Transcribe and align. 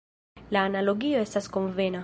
La 0.55 0.63
analogio 0.69 1.21
estas 1.27 1.53
konvena. 1.59 1.99